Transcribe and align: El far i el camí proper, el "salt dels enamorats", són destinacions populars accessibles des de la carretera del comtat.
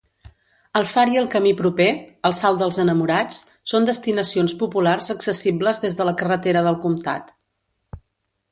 El 0.79 0.85
far 0.91 1.01
i 1.15 1.17
el 1.19 1.27
camí 1.33 1.49
proper, 1.59 1.87
el 2.29 2.35
"salt 2.37 2.57
dels 2.63 2.79
enamorats", 2.85 3.37
són 3.73 3.85
destinacions 3.91 4.57
populars 4.63 5.13
accessibles 5.17 5.83
des 5.87 5.99
de 6.01 6.09
la 6.11 6.15
carretera 6.23 6.65
del 6.71 6.81
comtat. 6.87 7.31